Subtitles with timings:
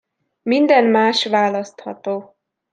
[0.41, 2.35] Minden más választható.